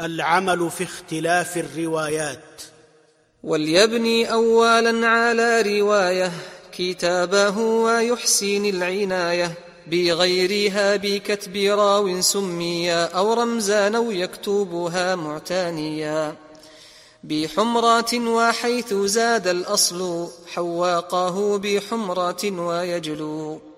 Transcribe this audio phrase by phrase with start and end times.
[0.00, 2.62] العمل في اختلاف الروايات.
[3.42, 6.32] وليبني اولا على رواية
[6.72, 9.52] كتابه ويحسن العناية
[9.86, 16.34] بغيرها بكتب راو سميا أو رمزا أو يكتبها معتانيا
[17.24, 23.60] بحمرة وحيث زاد الأصل حواقه بحمرة ويجلو.